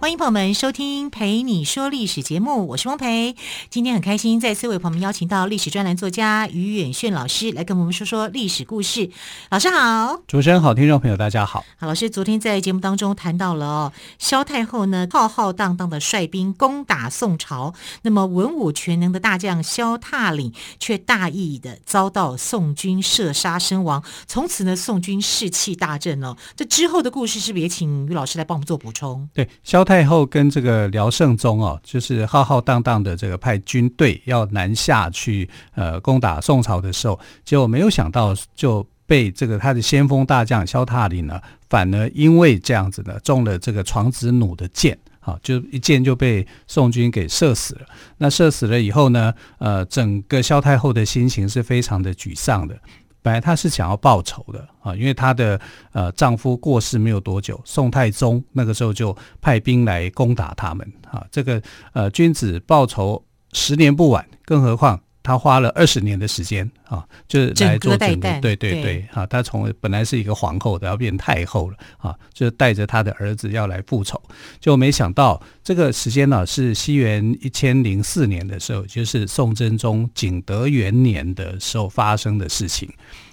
[0.00, 3.36] 欢迎朋友们收听《陪你说历史》节目，我是汪培。
[3.68, 9.10] 今天很开心，再次为朋友们邀请到历史专栏作家于远炫老师来跟我们说说历史故事。
[9.50, 11.66] 老师好，主持人好，听众朋友大家好。
[11.76, 26.38] 好，老师昨天在节目当中谈到了哦，萧太后呢浩浩荡荡的率兵攻打宋朝，那么文武全能的大将萧挞领却大意的遭到宋军射杀身亡，从此呢宋军士气大振哦。
[26.56, 29.28] 这之后的故事是不是也请于老师来帮我们做补充？
[29.34, 29.84] 对，萧。
[29.90, 47.80] 太后跟这个辽圣宗哦，就是浩浩荡荡的这个派军队要南下去呃攻打宋朝的时候，结果没有想到就被这个他的先锋大将萧獭领呢，反而因为这样子呢中了这个床子弩的箭，啊，就一箭就被宋军给射死了。
[48.18, 52.78] 那射死了以后呢，呃，整个萧太后的心情是非常的沮丧的。
[53.22, 55.60] 本来她是想要报仇的啊，因为她的
[55.92, 61.26] 呃丈夫过世没有多久，宋太宗那个时候就派兵来攻打他们啊。
[61.30, 61.60] 这个
[61.92, 65.00] 呃君子报仇十年不晚，更何况。
[65.22, 74.20] 他花了二十年的时间啊，就是来做整个，对对对，哈，他从本来是一个皇后的，要变太后了啊，就是带着他的儿子要来复仇，
[74.60, 82.88] 就没想到这个时间呢是西元一千零四年的时候，就是宋真宗景德元年的时候发生的事情。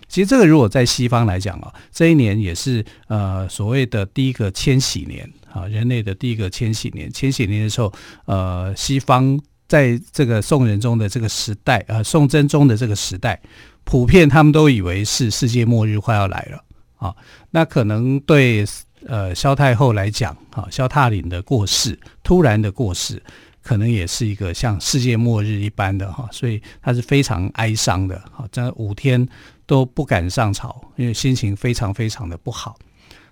[0.09, 7.11] 其实这个如果在西方来讲啊，这一年也是呃所谓的第一个千禧年啊，人类的第一个千禧年。
[7.11, 7.93] 千禧年的时候，
[8.25, 9.39] 呃，西方。
[9.67, 13.39] 在这个宋仁宗的这个时代，呃，宋真宗的这个时代，
[13.83, 16.63] 普遍他们都以为是世界末日快要来了
[16.97, 17.15] 啊。
[17.51, 18.65] 那可能对
[19.05, 23.21] 呃萧太后来讲，啊，萧獭领的过世，突然的过世，
[23.61, 29.27] 可能也是一个像世界末日一般的哈，所以他是非常哀伤的啊，这五天
[29.65, 32.77] 都不敢上朝，因为心情非常非常的不好。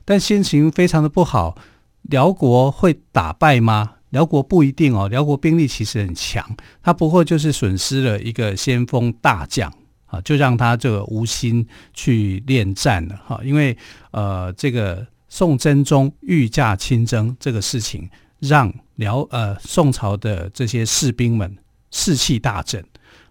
[0.04, 1.58] 但心情非常的不好，
[2.04, 3.94] 辽国会打败吗？
[4.16, 6.42] 辽国不一定哦，辽国兵力其实很强，
[6.82, 9.70] 他不过就是损失了一个先锋大将
[10.06, 13.42] 啊，就让他这个无心去恋战了哈。
[13.44, 13.78] 因为
[14.12, 18.10] 呃，这个宋真宗御驾亲征这个事情，
[18.40, 21.54] 让辽呃宋朝的这些士兵们
[21.92, 22.82] 士气大振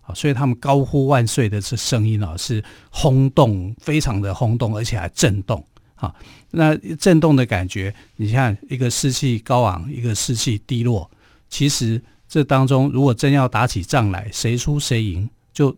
[0.02, 5.64] 啊，所以他们高呼万岁的这声音啊，是轰动，非常的轰动，而且还震动。
[6.04, 6.14] 啊，
[6.50, 11.10] 那震动的感觉，你看一个士气高昂，一个士气低落，
[11.48, 15.74] 其实这当中如果真要打起仗来，谁输谁赢就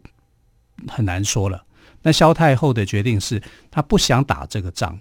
[0.88, 1.64] 很难说了。
[2.02, 4.98] 那萧太后的决定是，她不想打这个仗，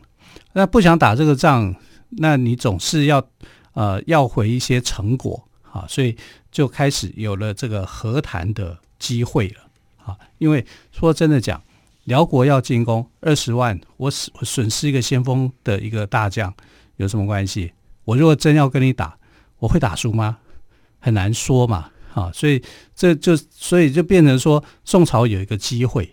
[0.53, 1.75] 那不想打这个仗，
[2.09, 3.25] 那你总是要
[3.73, 6.15] 呃要回一些成果啊，所以
[6.51, 9.61] 就开始有了这个和谈的机会了
[10.05, 11.61] 啊，因为说真的讲。
[12.05, 16.53] 辽国要进攻二十万，我损损失一个先锋的一个大将，
[16.97, 17.73] 有什么关系？
[18.03, 19.17] 我如果真要跟你打，
[19.59, 20.37] 我会打输吗？
[20.99, 22.63] 很难说嘛，啊，所以
[22.95, 26.11] 这就所以就变成说，宋朝有一个机会。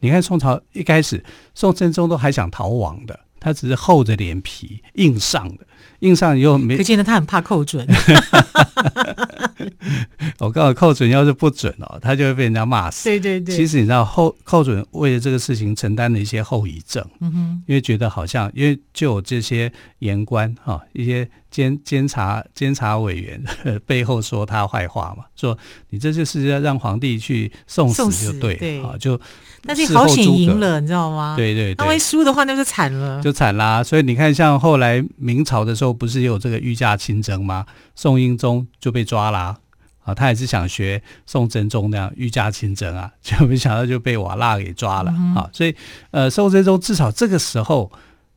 [0.00, 1.24] 你看宋朝一开始，
[1.54, 5.66] 宋真宗都还想逃亡的，他只是厚着脸皮硬上的。
[6.00, 7.86] 硬上以后没，可见得他很怕寇准。
[10.38, 13.08] 我告诉寇准，要是不准哦，他就会被人家骂死。
[13.08, 13.56] 对对对。
[13.56, 23.42] 其实你知道后寇准为了这个事情承担了一些后遗症，嗯哼，因为觉得好像因为就有这些言官哈，一些监监察监察委员
[23.84, 25.56] 背后说他坏话嘛，说
[25.90, 29.20] 你这就是要让皇帝去送死就对了啊，就。
[29.62, 31.34] 但是好险赢了，你知道吗？
[31.36, 33.84] 对对对，他一输的话那就惨了，就惨啦。
[33.84, 37.66] 所以你看，像后来明朝的时候，不是也有这个御驾亲征吗？
[37.94, 39.58] 宋英宗就被抓啦，
[40.02, 45.50] 啊，他也是想学宋真宗那样御驾亲征啊， 就没想到就被瓦剌给抓了啊。
[45.52, 45.76] 所以，
[46.10, 47.92] 呃，宋真宗至少这个时候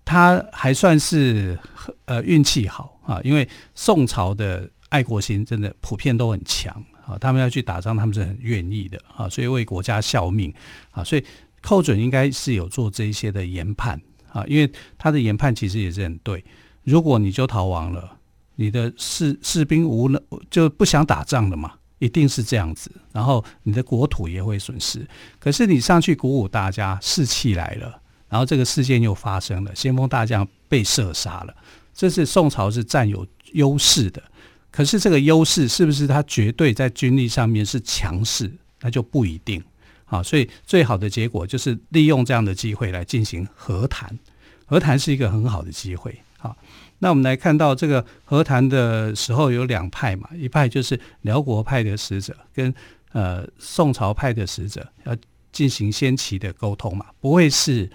[0.06, 1.58] 他还算是
[2.06, 6.84] 呃运气好啊，因为宋朝的爱国心真的普遍都很强。
[7.06, 10.54] 啊，他们要去打仗，他们是很愿意的啊，所以为国家效命
[10.92, 11.26] 啊，所以
[11.62, 14.02] 寇准应该是有做这一些的研判
[14.32, 16.42] 啊，因为他的研判其实也是很对。
[16.84, 18.18] 如果你就逃亡了，
[18.56, 22.90] 你的士士兵无能，就不想打仗了嘛，一定是这样子。
[23.12, 25.06] 然后你的国土也会损失。
[25.40, 28.02] 可是你上去鼓舞大家，士气来了，
[28.34, 31.56] 然后这个事件又发生了，先锋大将被射杀了，
[31.94, 34.24] 这是宋朝是占有优势的。
[34.72, 38.52] 可是这个优势是不是他绝对在军力上面是强势？
[38.82, 39.64] 那就不一定
[40.06, 44.18] 啊，所以最好的结果就是利用这样的机会来进行和谈，
[44.66, 46.20] 和谈是一个很好的机会。
[46.40, 46.58] 好，
[46.98, 52.74] 那我们来看到这个和谈的时候有两派嘛，一派就是辽国派的使者跟
[53.12, 55.16] 呃宋朝派的使者要
[55.52, 57.88] 进行先期的沟通嘛，不会是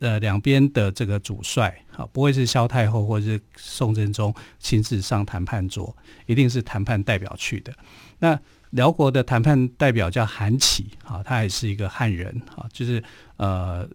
[0.00, 5.94] 呃两边的这个主帅啊，不会是萧太后或者是宋真宗亲自上谈判桌，
[6.26, 7.72] 一定是谈判代表去的。
[8.18, 8.38] 那
[8.70, 13.02] 辽国的谈判代表叫韩琦啊，他也是一个汉人啊，就是
[13.36, 13.88] 呃，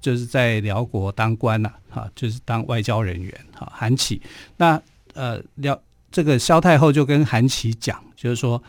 [0.00, 3.70] 就是在辽国当官呐，啊，就是当外交人员啊。
[3.74, 4.22] 韩琦，
[4.56, 4.80] 那
[5.12, 5.78] 呃，辽
[6.10, 8.62] 这个萧太后就跟韩琦讲，就是说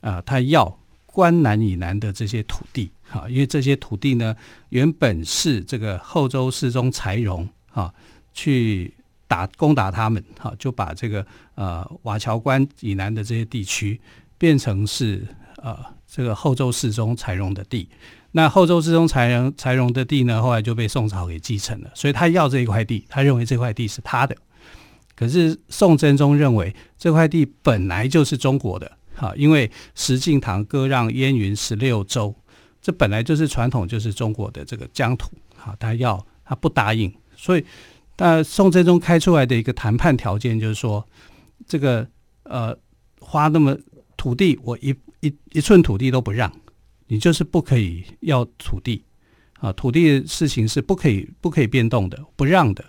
[0.00, 0.76] 啊，他要
[1.06, 4.34] 关南以南的这些土地啊，因为这些土地呢，
[4.68, 7.92] 原本是这个后周世宗柴荣啊
[8.32, 8.94] 去
[9.26, 14.00] 打攻打他们，哈，就把这个呃瓦桥关以南的这些地区。
[14.40, 15.22] 变成是
[15.56, 15.76] 呃
[16.06, 17.86] 这个后周世宗柴荣的地，
[18.32, 24.34] 那后周世宗柴荣柴荣的地呢，后来就被宋朝给继承了，所以他要这一块地，他认为这块地是他的。
[25.14, 32.34] 可是宋真宗认为这块地本来就是中国的，哈，因为石敬瑭割让燕云十六州，
[32.80, 37.64] 这本来就是传统就是中国的这个疆土，哈，他要他不答应，所以
[38.16, 41.06] 那宋真宗开出来的一个谈判条件就是说，
[41.66, 42.06] 这个
[42.44, 42.76] 呃
[43.20, 43.76] 花那么。
[44.16, 46.52] 土地，我一一一寸土地都不让，
[47.06, 49.02] 你就是不可以要土地
[49.60, 49.72] 啊！
[49.72, 52.84] 土地的事情是不可以不可以变动的，不让的。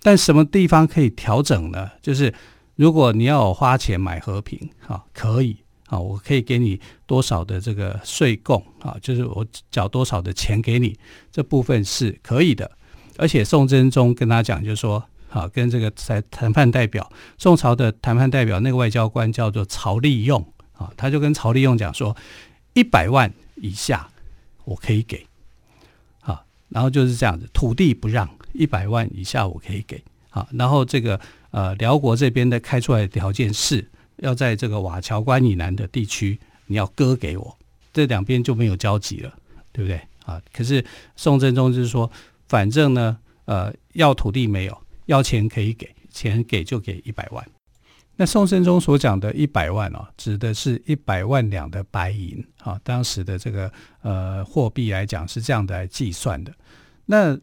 [0.00, 1.90] 但什么地方可以调整呢？
[2.00, 2.32] 就是
[2.76, 5.56] 如果你要花钱买和平啊，可以
[5.88, 10.96] 啊，我可以给你多少的这个税贡啊，就是我缴多少的钱给你，
[11.32, 12.70] 这部分是可以的。
[13.16, 15.04] 而且宋真宗跟他讲，就是说。
[15.30, 17.06] 好，跟这个在谈判代表，
[17.36, 20.42] 宋朝的谈判代表那个外交官叫做曹利用
[20.72, 22.16] 啊，他就跟曹利用讲说，
[22.72, 24.08] 一百万以下
[24.64, 25.26] 我可以给，
[26.20, 31.20] 好，然后就是这样子，土地不让，一百万以下我可以给，好，然后这个
[31.50, 33.86] 呃辽国这边的开出来的条件是
[34.18, 37.56] 要在这个瓦桥关以南的地区你要割给我，
[37.92, 39.32] 这两边就没有交集了，
[39.72, 40.00] 对不对？
[40.24, 40.84] 啊，可是
[41.16, 42.10] 宋真宗就是说，
[42.48, 44.78] 反正呢，呃，要土地没有。
[45.06, 47.42] 要钱可以给，钱给就给一百万。
[48.14, 52.78] 那宋真宗所讲的一百万哦，指的是一百万两的白银啊。
[52.84, 53.72] 当时的这个
[54.02, 56.52] 呃货币来讲是这样的来计算的。
[57.06, 57.34] 那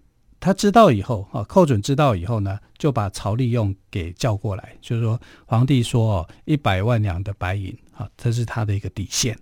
[0.46, 9.36] 他知道以后啊，寇准知道以后呢，就把曹利用给叫过来，就是说皇帝说哦，一百万两的白银啊，这是他的一个底线。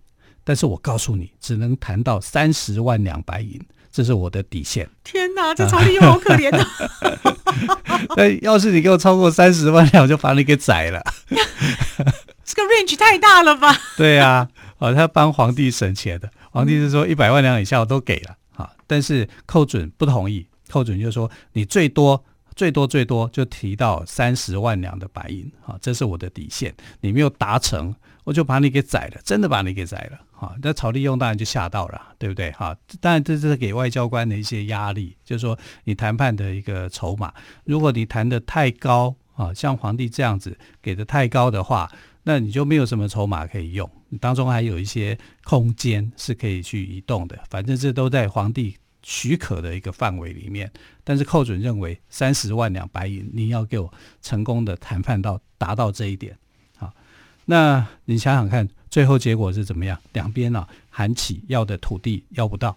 [0.46, 3.60] 但是我告诉你，只能谈到三十万两白银。
[3.92, 4.90] 这是我的底线。
[5.04, 6.66] 天哪，这曹利用好可怜啊！
[8.16, 11.04] 那要是你给我超过三十万两，我就把你给宰了。
[12.46, 13.78] 这个 range 太大了吧？
[13.98, 14.48] 对啊，
[14.78, 16.32] 哦，他帮皇帝省钱的。
[16.50, 20.48] 皇帝是说一百万两以下我都给了啊，但是寇准不同意。
[20.74, 22.24] 寇准就说你最多
[22.56, 26.74] 最多最多就提到三十万两的白银啊，这是我的底线。
[27.02, 27.94] 你没有达成，
[28.24, 30.18] 我就把你给宰了，真的把你给宰了。
[30.40, 32.52] 啊，那曹利用当然就吓到了，对不对？
[32.52, 37.32] 哈，当然这是给外交官的一些压力，就是说你谈判的一个筹码。
[37.66, 41.90] 如果你谈得太高啊，像皇帝这样子给的太高的话，
[42.24, 47.40] 那你就没有什么筹码可以用，你当中还有一些空间是可以去移动的。
[47.50, 50.72] 反正这都在皇帝许可的一个范围里面。
[51.04, 56.36] 但是寇准认为三十万两白银，你要给我成功的谈判到达到这一点。
[57.46, 60.00] 那你想想看，最后结果是怎么样？
[60.14, 62.74] 两边啊，韩琦要的土地要不到，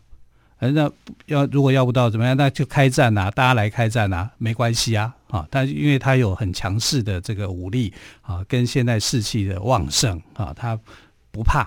[0.59, 0.91] 那
[1.27, 2.37] 要如果要不到怎么样？
[2.37, 10.77] 那就开战啊，大家来开战啊，没关系啊，啊，但因为他有很强势的这个武力啊，跟现在士气的旺盛啊，他
[11.31, 11.61] 不怕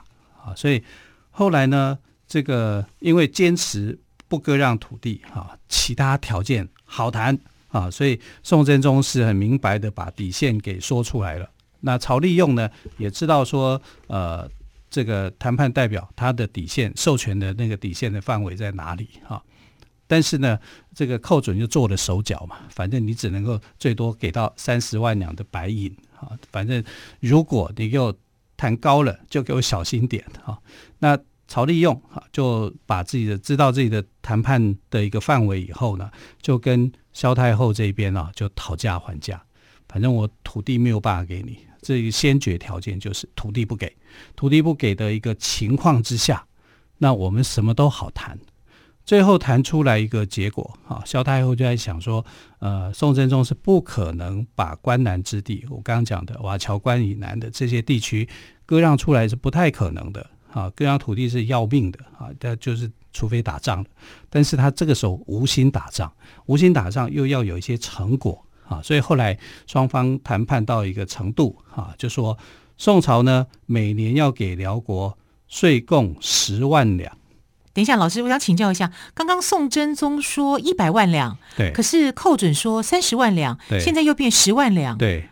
[0.43, 0.83] 啊，所以
[1.31, 1.97] 后来呢，
[2.27, 3.97] 这个因为坚持
[4.29, 11.49] 不割让土地啊，其他条件好谈啊，所以宋真宗是很明白的把底线给说出来了。
[11.81, 14.49] 那曹利用呢，也知道说，呃，
[14.89, 19.41] 这个谈判代表他的底线授权的那个底线的范围在哪里哈？
[20.05, 20.59] 但是呢，
[20.93, 26.37] 这个寇准就做了手脚嘛，反正你只能够最多给到三十万两的白银啊。
[26.51, 26.83] 反正
[27.19, 28.13] 如果你给我
[28.57, 30.59] 谈高了，就给我小心点哈。
[30.97, 31.17] 那
[31.49, 36.09] 曹利用哈就把自己的知道自己的谈判的一个范围以后呢，
[36.41, 39.43] 就跟萧太后这边啊就讨价还价。
[39.87, 43.91] 反正我土地没有办法给你，这一先决条件就是土地不给，
[44.35, 46.45] 土地不给的一个情况之下，
[46.99, 48.39] 那我们什么都好谈。
[49.03, 52.23] 最后谈出来一个结果，啊，萧太后就在想说，
[52.59, 58.29] 呃，宋真宗是不可能把关南之地，我刚刚讲的瓦桥关以南的这些地区
[58.67, 63.89] 割让出来是不太可能的，啊，割让土地是要命的，啊，但就是除非打仗了。
[64.29, 66.11] 但是他这个时候无心打仗，
[66.45, 69.37] 无心打仗又要有一些成果啊，所以后来
[69.67, 72.37] 双方谈判到一个程度啊，就说
[72.77, 77.15] 宋朝呢每年要给辽国岁贡十万两。
[77.71, 85.29] 等一下，老师，我想请教一下，刚刚宋真宗说一百万两，对，可是寇准说三十万两，对，现在又变十万两，对。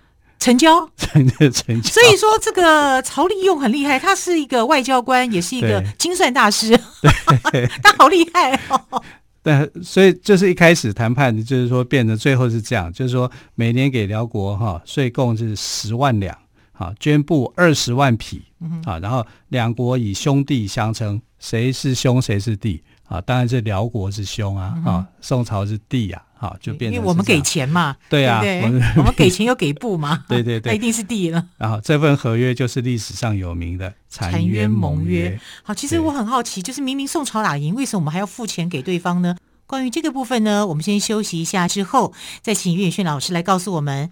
[0.48, 1.90] 成交，成 成交。
[1.92, 6.70] 所以说，这个曹利用很厉害，他是一个外交官，也是一个精算大师。
[7.52, 9.04] 对， 他好厉害哦。
[9.44, 16.34] 对，所以就是一开始谈判，就是说变成最后是这样，就是说每年给辽国哈税贡是十万两，
[16.72, 18.42] 好绢布二十万匹，
[18.86, 23.20] 啊，然后两国以兄弟相称，谁是兄谁是弟啊？
[23.22, 26.22] 当然是辽国是兄啊，啊，宋朝是弟呀。
[26.40, 31.44] 好，就变成因为我们给钱嘛，对啊，对对 我们给钱又给布嘛，对 对对， 那一定是弟了。
[31.58, 35.40] 然后这份合约就是历史上有名的澶渊盟约。
[35.64, 39.36] 好，其实我很好奇，就是明明宋朝打赢，为什么我们还要付钱给对方呢？
[39.66, 44.12] 关于这个部分呢，我们先休息一下，之后再请岳轩老师来告诉我们。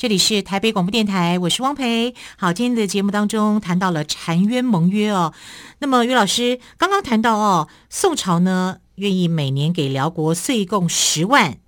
[0.00, 2.14] 这里是台北广播电台，我是汪培。
[2.38, 5.34] 好，今天的节目当中谈到了澶渊盟约哦。
[5.80, 11.58] 那么于老师刚刚谈到哦，宋朝呢愿意每年给辽国岁贡十万，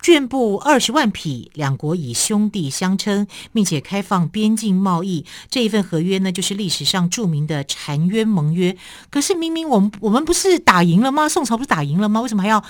[0.00, 5.26] 绢布二十万匹，两国以兄弟相称，并且开放边境贸易。
[5.50, 8.74] 这一份合约呢，就是历史上著名的澶渊盟约。
[9.10, 11.28] 可是明明我们我们不是打赢了吗？
[11.28, 12.22] 宋朝不是打赢了吗？
[12.22, 12.64] 为什么还要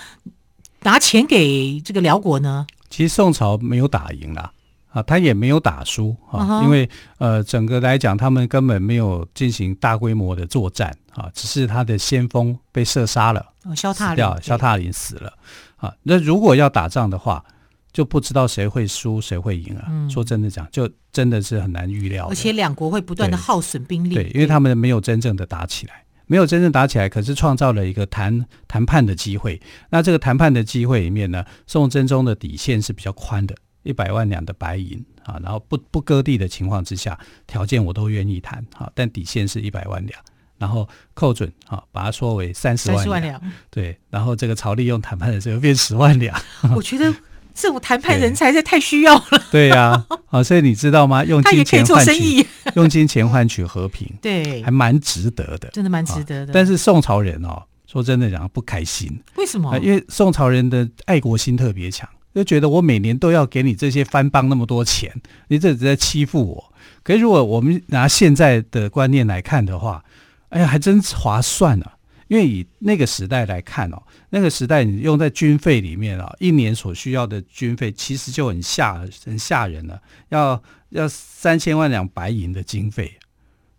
[0.80, 2.66] 拿钱给这个辽国呢？
[2.90, 4.50] 其实宋朝没有打赢啦。
[4.96, 6.88] 啊，他也没有打输啊，因为
[7.18, 13.44] 呃，整个来讲，他们根本没有进行大规模的作战啊，只是他的先锋被射杀了，
[13.76, 15.34] 萧踏死掉，萧塔林死了
[15.76, 15.92] 啊。
[16.02, 17.44] 那如果要打仗的话，
[17.92, 19.84] 就不知道谁会输谁会赢啊。
[19.90, 29.60] 嗯、说真的讲，就真的是很难预料，而且两国会不断的耗损兵力对，对，因为他们没有真正的打起来，没有真正打起来，可是创造了一个谈谈判的机会。
[29.90, 33.54] 那这个谈判的机会里面呢，宋真宗的底线是比较宽的。
[33.87, 40.21] 一百万两的白银啊，然后不不割地的情况之下，条件我都愿意谈啊，但底线是一百万两，
[40.59, 43.40] 然后扣准啊，把它说为三十万两，
[43.71, 46.38] 对，然后这个曹利用谈判的时候变十万两。
[46.75, 47.12] 我觉得
[47.55, 49.43] 这种谈判人才是太需要了。
[49.50, 51.25] 对呀，啊，所以你知道吗？
[51.25, 56.52] 用金钱换取 用金钱换取和平，对，还蛮值得的，真的蛮值得的。
[56.52, 59.78] 但是宋朝人哦，说真的讲不开心，为什么？
[59.78, 62.09] 因为宋朝人的爱国心特别强。
[62.37, 65.11] 就觉得我每年都要给你这些番邦那么多钱，
[65.49, 66.73] 你这是在欺负我。
[67.02, 70.05] 可是如果我们拿现在的观念来看的话，
[70.50, 71.97] 哎呀，还真划算啊！
[72.28, 83.14] 因为以那个时代来看哦，那个时代你用在军费里面啊，一年所需要的军费其实就很吓很吓人了，要要三千万两白银的经费，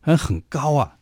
[0.02, 0.97] 很很高啊。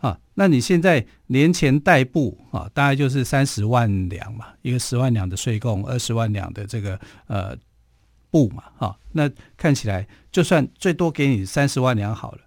[0.00, 7.54] 啊，那你现在年前代步啊，大概就是三十万两嘛，一个十万两的税贡，二十万两的这个呃
[8.30, 12.38] 布嘛，啊，那看起来就算最多给你三十万两好了，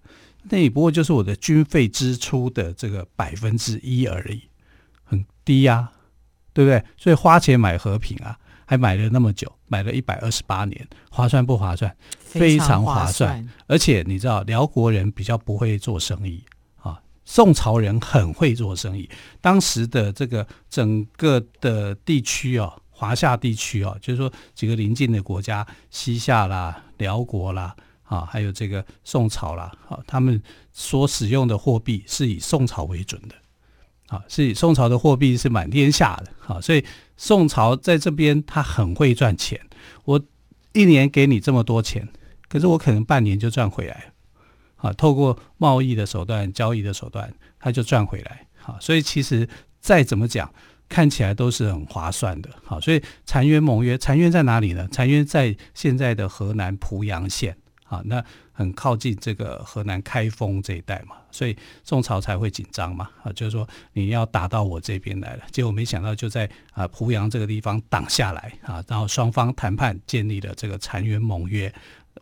[0.50, 4.42] 那也不过就是我的军费支出的这个百分之一而已，
[5.04, 5.92] 很低呀，啊，
[6.52, 6.84] 对不对？
[6.96, 11.96] 所以花钱买和平啊，还买了那么久，买了一百二十八年，划算不划算？
[12.18, 16.42] 非常划算，划算，而且你知道辽国人比较不会做生意。
[17.24, 19.08] 宋朝人很会做生意，
[19.40, 30.40] 当时的这个整个的地区哦，华夏地区哦，就是说几个邻近的国家，西夏啦、辽国啦，啊，还有这个宋朝啦，啊，他们
[30.72, 33.34] 所使用的货币是以宋朝为准的，
[34.08, 36.84] 啊，是以宋朝的货币是满天下的，啊，所以
[37.16, 39.60] 宋朝在这边他很会赚钱，
[40.04, 40.20] 我
[40.72, 42.08] 一年给你这么多钱，
[42.48, 44.13] 可是我可能半年就赚回来。
[44.84, 48.46] 啊，透过贸易的手段、交易的手段，他就赚回来。
[48.56, 49.48] 好，所以其实
[49.80, 50.52] 再怎么讲，
[50.90, 52.50] 看起来都是很划算的。
[52.62, 54.86] 好，所以澶渊盟约，澶渊在哪里呢？
[54.92, 57.56] 澶渊在现在的河南濮阳县。
[57.86, 71.72] 好，那很靠近这个河南开封这一带嘛，所以宋朝才会紧张嘛，啊，就是说你要打到我这边来了，结果没想到就在啊濮阳这个地方挡下来啊，然后双方谈判建立了这个澶渊盟约，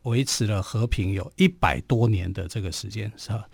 [0.02, 3.44] 维持了和平有一百多年的这个时间是吧？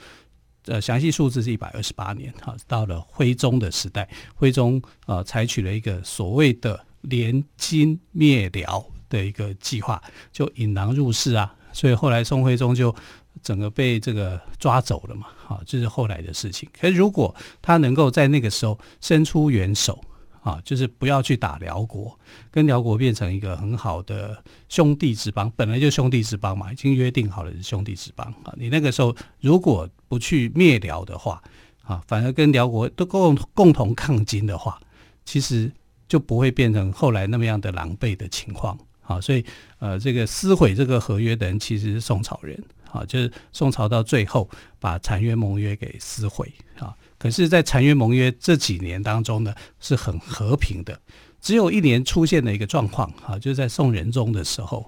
[0.67, 12.95] 呃，详细数字是一百二十八年哈，到了徽宗的时代，徽宗呃采取了一个所谓的联金灭辽的一个计划，就引狼入室啊，所以后来宋徽宗就
[13.43, 16.69] 整个被这个抓走了嘛，好，这是后来的事情。
[16.79, 20.03] 可是如果他能够在那个时候伸出援手。
[20.49, 22.19] 啊，就是不要去打辽国，
[22.51, 28.55] 跟辽国变成一个很好的兄弟之邦，本来就兄弟之邦嘛，已经约定好了是兄弟之邦啊。
[28.57, 31.43] 你那个时候如果不去灭辽的话，
[31.83, 34.81] 啊，反而跟辽国都共共同抗金的话，
[35.27, 35.71] 其实
[36.09, 38.79] 就不会变成后来那么样的狼狈的情况。
[39.03, 39.45] 啊，所以
[39.79, 46.95] 呃，这个撕毁这个合约的人其实是宋朝人，啊，就是宋朝到最后把澶渊盟约给撕毁啊。
[47.19, 51.01] 可是，在澶渊盟约这几年当中呢，是很和平的。
[51.41, 54.85] 只有一年出现了一个状况，哈，就是在宋仁宗的时候，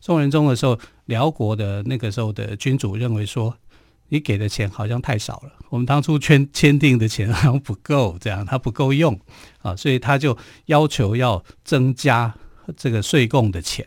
[0.00, 3.54] 宋仁宗的时候，辽国的那个时候的君主认为说，
[4.08, 9.18] 你给的钱好像太少了，我们当初签签订的钱好像不够，这样他不够用
[9.62, 12.34] 啊，所以他就要求要增加
[12.76, 13.86] 这个税贡的钱，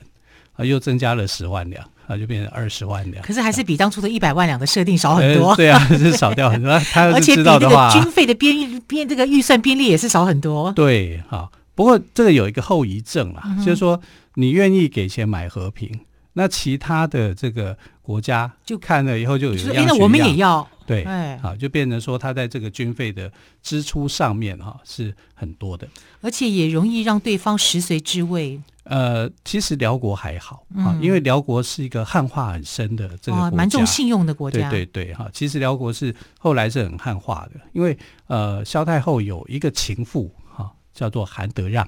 [0.54, 1.90] 啊，又增加了十万两。
[2.08, 5.52] 啊，就变成二十万两，可是还是比当初的一百万两的设定少很多。
[5.52, 6.78] 呃、对啊， 是少掉很多。
[6.92, 10.72] 他 而且比这个军费的编编这个预算编列也是少很多。
[10.74, 14.00] 对，好，不过这个有一个后遗症啦，嗯、就是说
[14.36, 15.90] 你愿意给钱买和平，
[16.34, 21.06] 那其他的这个国家就看了以后就有一样学样，那我们也要对，
[21.42, 25.88] 好，就变成说他在这个军费的支出上面哈是很多的，
[26.22, 28.60] 而且也容易让对方食髓知味。
[28.84, 34.70] 呃，其实辽国还好啊，嗯、因为辽国是一个汉化很深的这个蛮、哦、重信用的国家。
[34.70, 41.88] 对对对，哈，其实辽国是后来是很汉化的，因为呃，萧太后有一个情妇哈，叫做韩德让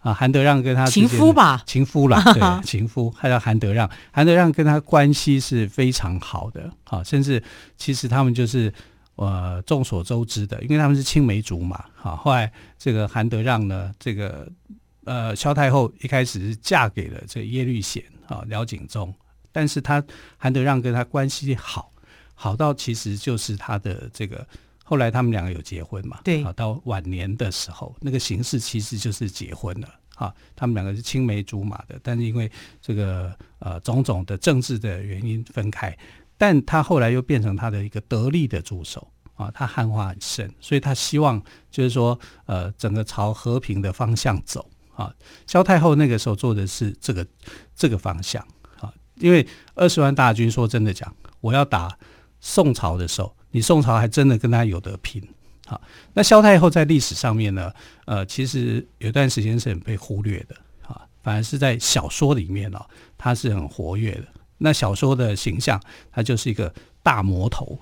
[0.00, 7.40] 啊，韩德让跟他情夫吧，情夫啦， 对，情夫，他叫韩德让，韩德让跟他关系是非常好的，啊，甚至
[7.76, 8.74] 其实他们就是
[9.14, 14.48] 呃众所周知的，因为他们是青梅竹马，哈，后来这个韩德让呢，这个。
[15.06, 19.14] 呃，萧太后一开始是嫁给了这个耶律贤啊，辽景宗，
[19.52, 20.02] 但是他
[20.36, 21.92] 韩德让跟他关系好，
[22.34, 24.46] 好到其实就是他的这个
[24.82, 35.96] 后来他们两个有结婚嘛，对，啊，到晚年的时候，那个形式其实就是结婚了啊，他们两个是青梅竹马的，但是因为这个呃种种的政治的原因分开，
[36.38, 44.66] 但他后来又变成他的一个得力的助手啊，他汉化很深，所以他希望就是说呃整个朝和平的方向走。
[44.96, 45.12] 啊，
[45.46, 47.26] 萧太后那个时候做的是这个
[47.74, 48.40] 这个方向
[48.78, 51.98] 啊，因为二十万大军，说真的讲，我要打
[52.40, 55.20] 宋朝的时候，你宋朝还真的跟他有得拼。
[55.66, 55.80] 好，
[56.12, 57.72] 那萧太后在历史上面呢，
[58.04, 60.54] 呃，其实有段时间是很被忽略的
[60.86, 62.86] 啊，反而是在小说里面哦，
[63.18, 64.24] 她是很活跃的。
[64.58, 65.80] 那小说的形象，
[66.12, 67.80] 她就是一个大魔头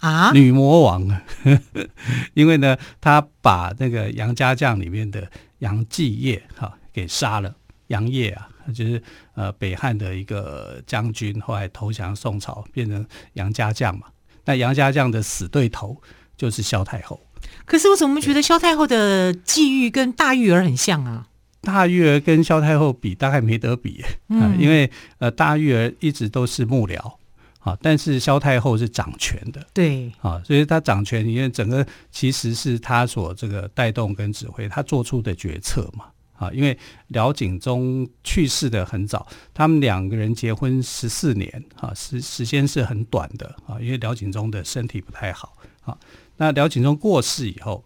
[0.00, 1.22] 啊，女魔王，
[2.34, 5.30] 因为呢，她把那个杨家将里面的。
[5.62, 7.54] 杨继业哈给杀了，
[7.86, 9.00] 杨业啊，就是
[9.34, 14.08] 呃北汉的一个将军，后来投降宋朝，变成杨家将嘛。
[14.44, 15.96] 那杨家将的死对头
[16.36, 17.20] 就是萧太后。
[17.64, 21.28] 可是我怎么觉得萧太后的际遇跟大玉儿很像啊？
[21.60, 27.14] 大玉儿跟萧太后比，大概没得比，嗯，因为呃大玉儿一直都是幕僚。
[27.62, 45.96] 啊，但是萧太后是掌权的，对，啊，所以她掌权，因为整个其实是她所这个带动跟指挥，她做出的决策嘛，啊，因为辽景宗去世的很早，他们两个人结婚十四年，啊，时时间是很短的，啊，因为辽景宗的身体不太好，啊，
[46.38, 47.84] 那辽景宗过世以后，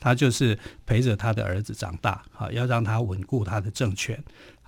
[0.00, 4.18] 他就是陪着他的儿子长大，啊，要让他稳固他的政权。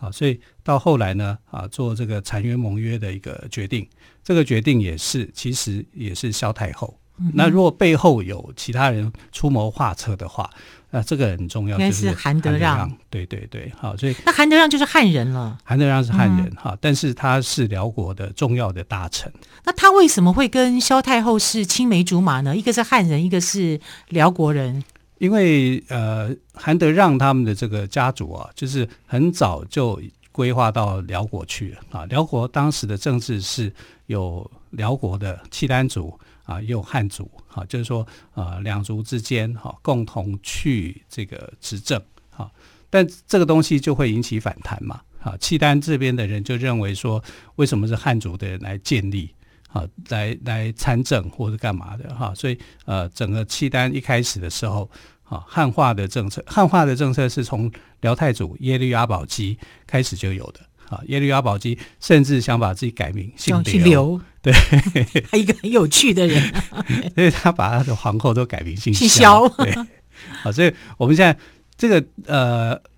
[0.00, 3.86] 啊，所以到后来呢，啊，做这个澶渊盟约的一个决定，
[4.24, 6.98] 这个决定也是其实也是萧太后。
[7.18, 10.48] 嗯、那如果背后有其他人出谋划策的话，
[10.88, 12.90] 那这个很重要，就是韩德让。
[13.10, 15.58] 对对对，好，所以那韩德让就是汉人了。
[15.62, 19.30] 韩德让是汉人哈，嗯、但是他是辽国的重要的大臣。
[19.64, 22.56] 那他为什么会跟萧太后是青梅竹马呢？
[22.56, 24.82] 一个是汉人，一个是辽国人。
[25.20, 30.00] 因为呃，韩德让他们的这个家族啊，就是很早就
[30.32, 32.06] 规划到辽国去了啊。
[32.06, 33.70] 辽国当时的政治是
[34.06, 42.02] 有辽国的契丹族啊，也有汉族啊，就是说啊，两族之间哈共同去这个执政
[42.34, 42.50] 啊。
[42.88, 47.22] 但这个东西就会引起反弹嘛啊，契丹这边的人就认为说，
[47.56, 49.34] 为什么是汉族的人来建立？
[49.72, 54.90] 啊，来来参政或者干嘛的哈，所以呃，整个契丹一开始的时候，
[55.24, 59.56] 啊，汉化的政策，汉化的政策是从辽太祖耶律阿保机
[59.86, 60.60] 开始就有的。
[60.88, 64.52] 啊，耶律阿保机甚至想把自己改名姓刘，刘对，
[65.38, 66.52] 一个很有趣的人，
[67.14, 69.48] 所以他把他的皇后都改名姓萧。
[69.48, 69.72] 萧对，
[70.42, 71.38] 好，所以我们现在
[71.76, 72.89] 这个呃。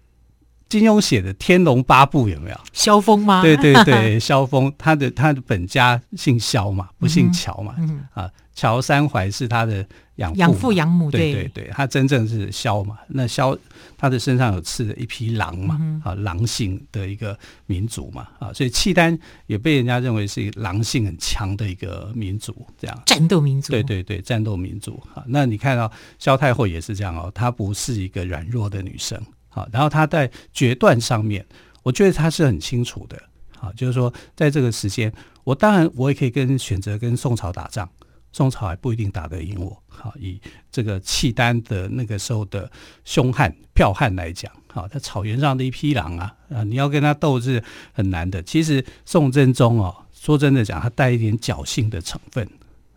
[0.72, 3.42] 金庸写的《天龙八部》有没有萧峰吗？
[3.42, 7.74] 对对对， 萧峰，他的他的本家姓萧嘛，不姓乔嘛。
[7.76, 11.10] 嗯嗯、啊，乔三槐是他的养养父养母。
[11.10, 12.96] 对对对，他真正是萧嘛。
[13.08, 13.54] 那萧
[13.98, 23.72] 他的身上有刺的一匹狼嘛，嗯、啊，狼性的一个民族嘛，啊，所以契丹也被人家认为是狼性很强的一个民族，这样战斗民族。
[23.72, 24.98] 对对对，战斗民族。
[25.14, 29.22] 啊，那你看到萧太后也是这样哦，她不是一个软弱的女生。
[29.54, 31.44] 好，然后他在决断上面，
[31.82, 33.22] 我觉得他是很清楚的。
[33.54, 35.12] 好，就是说，在这个时间，
[35.44, 37.88] 我当然我也可以跟选择跟宋朝打仗，
[38.32, 39.80] 宋朝还不一定打得赢我。
[39.86, 42.68] 好，以这个契丹的那个时候的
[43.04, 47.62] 凶悍剽悍来讲，好，他草原上的一匹狼啊，啊，你要跟他斗是
[47.92, 48.42] 很难的。
[48.42, 52.48] 其实宋真宗哦，说真的讲，他带一点侥幸的成分，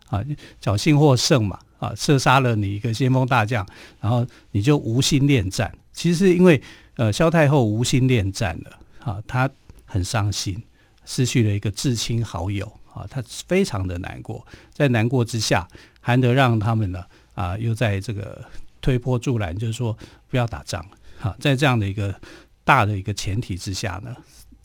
[0.08, 0.24] 啊，
[0.60, 3.64] 侥幸获胜嘛，啊，射杀了你一个先锋大将，
[4.00, 5.72] 然后你就无心恋战。
[5.96, 6.62] 其实是因为
[6.96, 9.50] 呃，萧太后无心恋战了啊，她
[9.86, 10.62] 很伤心，
[11.06, 15.66] 失去了一个至亲好友啊，她非常的难过，在难过之下，
[16.00, 17.02] 韩德让他们呢
[17.34, 18.44] 啊，又在这个
[18.80, 19.96] 推波助澜，就是说
[20.28, 20.84] 不要打仗
[21.20, 22.14] 啊，在这样的一个
[22.62, 24.14] 大的一个前提之下呢。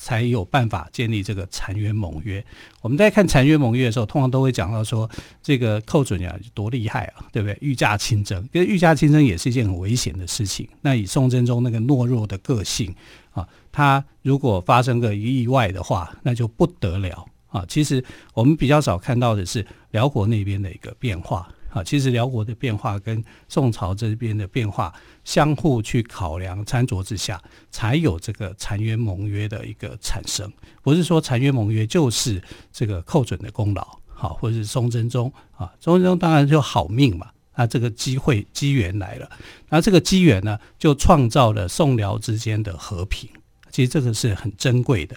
[0.04, 2.44] 才有办法建立这个澶渊盟约。
[2.82, 5.08] 我们在看澶渊盟约的时候，通常都会讲到说，
[5.44, 7.56] 这个寇准呀多厉害啊，对不对？
[7.62, 10.68] 御驾亲征，因为御驾亲征也是一件很危险的事情。
[10.82, 12.96] 那以宋真宗那个懦弱的个性
[13.30, 17.64] 啊，他如果发生个意外的话，那就不得了啊。
[17.68, 21.48] 其实我们比较少看到的是辽国那边的一个变化。
[21.72, 30.52] 啊，其实辽国的变化跟宋朝这边的变化相互去考量参酌之下，才有这个澶渊盟约的一个产生。
[30.82, 39.30] 不是说澶渊盟约就是这个寇准的功劳，好，或者是宋真宗啊，宋真宗当然就好命嘛，那这个机会机缘来了，
[39.70, 43.30] 那这个机缘呢，就创造了宋辽之间的和平。
[43.70, 45.16] 其实这个是很珍贵的。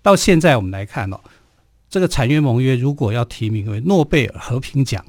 [0.00, 1.20] 到现在我们来看哦，
[1.90, 5.04] 这个澶渊盟约如果要提名为诺贝尔和平奖。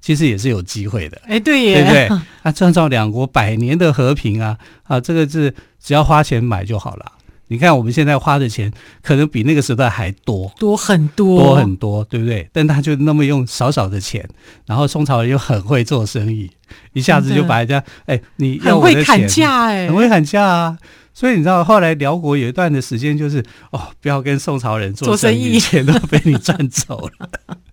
[0.00, 2.18] 其实也是有机会的，哎，对耶，对不对？
[2.42, 7.12] 啊，创造两国百年的和平啊，啊，这个是只要花钱买就好了。
[7.48, 12.48] 你看我们现在花的钱，可能比那个时代还多，多很多，多很多，对不对？
[12.52, 14.24] 但他就那么用少少的钱，
[14.66, 16.48] 然后宋朝人又很会做生意，
[16.92, 20.78] 一下子就把人家，哎，你要我的钱，很会砍价，哎，很会砍价啊。
[21.12, 27.28] 所以你知道，后来辽国有一段的时间，就是哦，不要跟宋朝人做生意，钱都被你赚走了。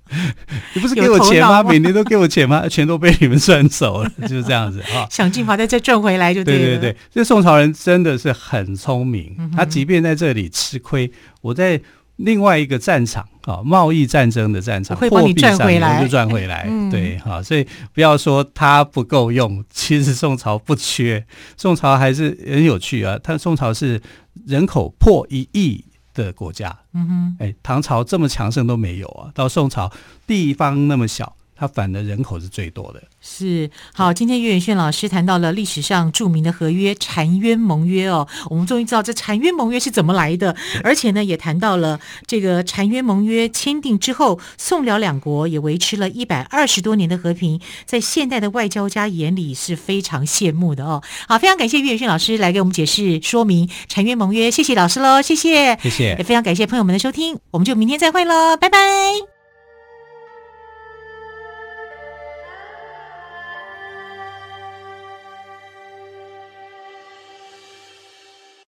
[0.73, 1.63] 你不是给我钱吗？
[1.63, 2.67] 每年都给我钱吗？
[2.69, 5.07] 钱都被你们赚走了， 就是这样子啊！
[5.09, 6.59] 想尽法再再赚回来就对了。
[6.59, 11.79] 对对对，这宋朝人真的是很聪明，嗯、他即便在这里吃亏，我在
[12.17, 16.65] 另外一个战场啊，贸易战争的战场，会帮你赚回来，就赚回来。
[16.69, 23.19] 嗯、对，哈，所以不要说他不够用，其实宋朝不缺，宋朝还是很有趣啊。
[23.23, 24.01] 他宋朝是
[24.45, 25.85] 人口破一亿。
[26.23, 29.91] 的国家，嗯哼，哎，唐朝这么强盛都没有啊，到宋朝
[30.25, 31.35] 地方那么小。
[31.57, 33.01] 它反的人口是最多的。
[33.19, 51.01] 是好，今天岳远炫老师谈到了历史上著名的合约澶渊盟约哦，我们终于知道这澶渊盟约是怎么来的，而且呢，也谈到了这个澶渊盟约签订之后，宋辽两国也维持了一百二十多年的和平，在现代的外交家眼里是非常羡慕的哦。
[51.27, 59.36] 好，非常感谢岳远炫老师来给我们解释说明澶渊盟约，谢谢老师喽，谢谢，谢谢，也非常感谢朋友们的收听，我们就明天再会喽，拜拜。